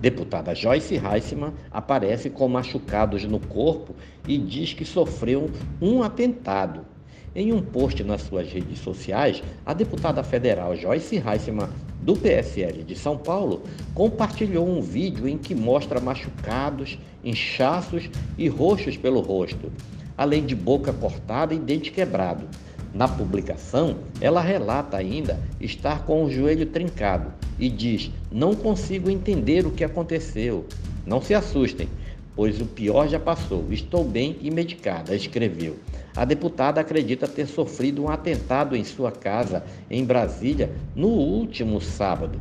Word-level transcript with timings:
Deputada 0.00 0.54
Joyce 0.54 0.94
Heisman 0.96 1.52
aparece 1.70 2.30
com 2.30 2.48
machucados 2.48 3.24
no 3.24 3.38
corpo 3.38 3.94
e 4.26 4.38
diz 4.38 4.72
que 4.72 4.84
sofreu 4.84 5.50
um 5.80 6.02
atentado. 6.02 6.86
Em 7.34 7.52
um 7.52 7.60
post 7.60 8.02
nas 8.02 8.22
suas 8.22 8.50
redes 8.50 8.78
sociais, 8.78 9.42
a 9.64 9.74
deputada 9.74 10.24
federal 10.24 10.74
Joyce 10.74 11.16
Heisman, 11.16 11.68
do 12.00 12.16
PSL 12.16 12.82
de 12.82 12.96
São 12.96 13.18
Paulo, 13.18 13.62
compartilhou 13.94 14.66
um 14.66 14.80
vídeo 14.80 15.28
em 15.28 15.36
que 15.36 15.54
mostra 15.54 16.00
machucados, 16.00 16.98
inchaços 17.22 18.08
e 18.38 18.48
roxos 18.48 18.96
pelo 18.96 19.20
rosto, 19.20 19.70
além 20.16 20.46
de 20.46 20.56
boca 20.56 20.94
cortada 20.94 21.54
e 21.54 21.58
dente 21.58 21.92
quebrado. 21.92 22.48
Na 22.92 23.06
publicação, 23.06 23.98
ela 24.20 24.40
relata 24.40 24.96
ainda 24.96 25.38
estar 25.60 26.04
com 26.04 26.24
o 26.24 26.30
joelho 26.30 26.66
trincado 26.66 27.32
e 27.58 27.68
diz: 27.68 28.10
Não 28.32 28.54
consigo 28.54 29.08
entender 29.08 29.64
o 29.64 29.70
que 29.70 29.84
aconteceu. 29.84 30.66
Não 31.06 31.22
se 31.22 31.32
assustem, 31.32 31.88
pois 32.34 32.60
o 32.60 32.66
pior 32.66 33.08
já 33.08 33.20
passou. 33.20 33.64
Estou 33.70 34.04
bem 34.04 34.36
e 34.40 34.50
medicada, 34.50 35.14
escreveu. 35.14 35.76
A 36.16 36.24
deputada 36.24 36.80
acredita 36.80 37.28
ter 37.28 37.46
sofrido 37.46 38.02
um 38.02 38.08
atentado 38.08 38.74
em 38.74 38.82
sua 38.82 39.12
casa, 39.12 39.62
em 39.88 40.04
Brasília, 40.04 40.70
no 40.94 41.08
último 41.08 41.80
sábado. 41.80 42.40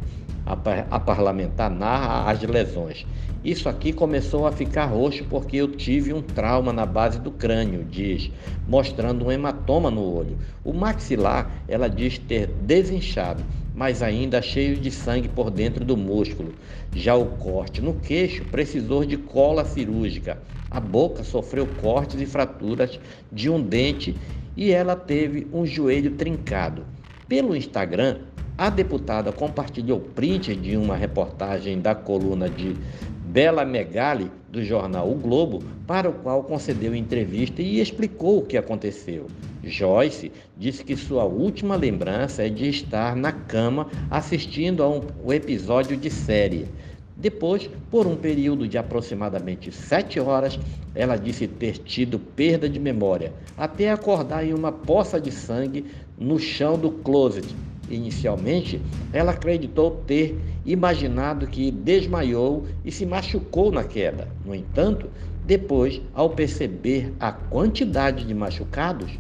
A, 0.50 1.00
parlamentar 1.00 1.70
narra 1.70 2.32
as 2.32 2.42
lesões. 2.42 3.06
Isso 3.44 3.70
aqui 3.70 3.94
começou 3.94 4.48
a 4.48 4.52
ficar 4.52 4.86
roxo 4.86 5.24
porque 5.26 5.58
eu 5.58 5.68
tive 5.68 6.12
um 6.12 6.24
trauma 6.24 6.74
na 6.74 6.88
base 6.88 7.20
do 7.20 7.30
crânio, 7.30 7.86
diz, 7.86 8.32
mostrando 8.68 9.26
um 9.26 9.32
hematoma 9.32 9.92
no 9.92 10.02
olho. 10.02 10.40
O 10.64 10.74
maxilar, 10.74 11.52
ela 11.68 11.88
diz 11.88 12.18
ter 12.18 12.48
desinchado, 12.48 13.44
mas 13.76 14.02
ainda 14.02 14.42
cheio 14.42 14.76
de 14.76 14.90
sangue 14.90 15.30
por 15.30 15.52
dentro 15.52 15.86
do 15.86 15.96
músculo. 15.96 16.56
Já 16.96 17.16
o 17.16 17.28
corte 17.28 17.80
no 17.80 17.94
queixo 17.94 18.44
precisou 18.46 19.06
de 19.06 19.18
cola 19.18 19.64
cirúrgica. 19.64 20.42
A 20.72 20.80
boca 20.80 21.24
sofreu 21.24 21.68
cortes 21.68 22.20
e 22.20 22.26
fraturas 22.26 23.00
de 23.32 23.52
um 23.52 23.62
dente 23.62 24.18
e 24.58 24.72
ela 24.72 24.96
teve 24.96 25.48
um 25.54 25.64
joelho 25.64 26.16
trincado. 26.16 26.86
Pelo 27.30 27.56
Instagram, 27.56 28.22
a 28.60 28.70
deputada 28.70 29.32
compartilhou 29.32 30.02
print 30.02 30.54
de 30.54 30.76
uma 30.76 30.94
reportagem 30.94 31.80
da 31.80 31.96
coluna 31.96 32.50
de 32.50 32.76
Bela 33.24 33.64
Megali, 33.64 34.30
do 34.50 34.62
jornal 34.62 35.10
O 35.10 35.16
Globo, 35.16 35.64
para 35.88 36.10
o 36.10 36.14
qual 36.14 36.44
concedeu 36.44 36.94
entrevista 36.94 37.62
e 37.62 37.80
explicou 37.80 38.40
o 38.40 38.46
que 38.46 38.58
aconteceu. 38.58 39.28
Joyce 39.64 40.30
disse 40.58 40.84
que 40.84 40.98
sua 40.98 41.24
última 41.24 41.78
lembrança 41.78 42.46
é 42.46 42.50
de 42.50 42.68
estar 42.68 43.16
na 43.16 43.32
cama 43.32 43.88
assistindo 44.12 44.84
a 44.84 44.90
um 44.90 45.32
episódio 45.32 45.96
de 45.96 46.10
série. 46.10 46.68
Depois, 47.16 47.70
por 47.90 48.06
um 48.06 48.18
período 48.18 48.68
de 48.68 48.78
aproximadamente 48.78 49.72
sete 49.72 50.20
horas, 50.20 50.60
ela 50.94 51.16
disse 51.16 51.48
ter 51.48 51.78
tido 51.78 52.20
perda 52.20 52.68
de 52.68 52.78
memória, 52.78 53.32
até 53.58 53.90
acordar 53.90 54.46
em 54.46 54.54
uma 54.54 54.72
poça 54.74 55.20
de 55.20 55.32
sangue 55.32 55.86
no 56.18 56.38
chão 56.38 56.78
do 56.78 56.92
closet 56.92 57.48
Inicialmente, 57.90 58.82
ela 59.12 59.32
acreditou 59.32 60.04
ter 60.06 60.38
imaginado 60.66 61.48
que 61.48 61.72
desmaiou 61.72 62.66
e 62.86 62.92
se 62.92 63.06
machucou 63.06 63.72
na 63.72 63.84
queda. 63.84 64.28
No 64.46 64.54
entanto, 64.54 65.10
depois, 65.46 66.02
ao 66.14 66.30
perceber 66.30 67.14
a 67.20 67.32
quantidade 67.32 68.26
de 68.26 68.34
machucados, 68.34 69.12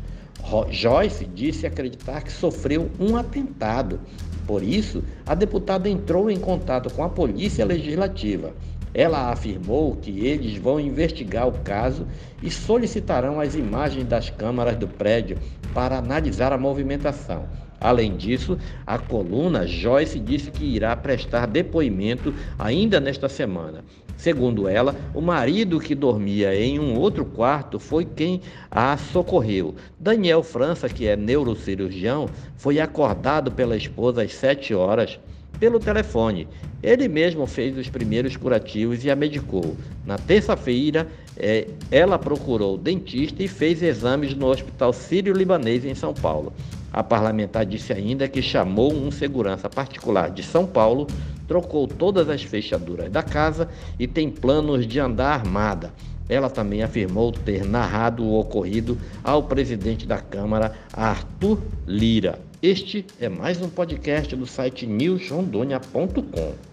Joyce 0.70 1.26
disse 1.26 1.66
acreditar 1.66 2.22
que 2.22 2.32
sofreu 2.32 2.90
um 3.00 3.18
atentado. 3.18 4.00
Por 4.46 4.64
isso, 4.64 5.04
a 5.26 5.36
deputada 5.36 5.90
entrou 5.90 6.30
em 6.30 6.40
contato 6.40 6.92
com 6.94 7.04
a 7.04 7.10
Polícia 7.10 7.66
Legislativa. 7.66 8.54
Ela 8.94 9.32
afirmou 9.32 9.96
que 9.96 10.26
eles 10.26 10.58
vão 10.58 10.80
investigar 10.80 11.48
o 11.48 11.60
caso 11.60 12.08
e 12.42 12.50
solicitarão 12.50 13.40
as 13.40 13.56
imagens 13.56 14.06
das 14.06 14.30
câmaras 14.30 14.76
do 14.76 14.88
prédio 14.88 15.38
para 15.74 15.98
analisar 15.98 16.52
a 16.52 16.58
movimentação. 16.58 17.48
Além 17.80 18.18
disso, 18.18 18.58
a 18.86 18.98
coluna 18.98 19.66
Joyce 19.66 20.20
disse 20.20 20.52
que 20.52 20.66
irá 20.66 20.96
prestar 20.96 21.46
depoimento 21.46 22.34
ainda 22.58 23.00
nesta 23.00 23.30
semana. 23.30 23.86
Segundo 24.18 24.68
ela, 24.68 24.94
o 25.14 25.22
marido 25.22 25.80
que 25.80 25.96
dormia 25.96 26.54
em 26.54 26.78
um 26.78 27.00
outro 27.00 27.24
quarto 27.24 27.80
foi 27.80 28.04
quem 28.04 28.42
a 28.70 28.98
socorreu. 28.98 29.76
Daniel 29.98 30.44
França, 30.44 30.90
que 30.90 31.08
é 31.08 31.16
neurocirurgião, 31.16 32.28
foi 32.58 32.82
acordado 32.82 33.50
pela 33.50 33.78
esposa 33.78 34.24
às 34.24 34.34
7 34.34 34.74
horas 34.74 35.18
pelo 35.58 35.80
telefone. 35.80 36.50
Ele 36.82 37.10
mesmo 37.10 37.46
fez 37.46 37.78
os 37.78 37.90
primeiros 37.90 38.38
curativos 38.38 39.04
e 39.04 39.12
a 39.12 39.16
medicou. 39.16 39.76
Na 40.06 40.18
terça-feira, 40.18 41.08
é, 41.36 41.68
ela 41.92 42.18
procurou 42.18 42.76
o 42.76 42.78
dentista 42.78 43.44
e 43.44 43.48
fez 43.48 43.84
exames 43.84 44.34
no 44.34 44.48
Hospital 44.48 44.94
Sírio-Libanês 44.94 45.84
em 45.84 45.94
São 45.94 46.14
Paulo. 46.14 46.54
A 46.92 47.04
parlamentar 47.04 47.66
disse 47.66 47.92
ainda 47.92 48.28
que 48.28 48.42
chamou 48.42 48.94
um 48.94 49.12
segurança 49.12 49.70
particular 49.70 50.32
de 50.32 50.42
São 50.42 50.66
Paulo, 50.66 51.06
trocou 51.48 51.86
todas 51.88 52.30
as 52.30 52.44
fechaduras 52.44 53.12
da 53.12 53.22
casa 53.22 53.68
e 54.00 54.08
tem 54.08 54.30
planos 54.30 54.88
de 54.88 55.00
andar 55.00 55.34
armada. 55.34 55.94
Ela 56.30 56.50
também 56.50 56.82
afirmou 56.82 57.32
ter 57.32 57.66
narrado 57.66 58.24
o 58.24 58.40
ocorrido 58.40 58.98
ao 59.24 59.44
presidente 59.44 60.08
da 60.08 60.20
Câmara, 60.20 60.74
Arthur 60.94 61.60
Lira. 61.88 62.40
Este 62.62 63.06
é 63.20 63.28
mais 63.28 63.62
um 63.62 63.70
podcast 63.70 64.36
do 64.36 64.46
site 64.46 64.86
newsrondônia.com. 64.86 66.69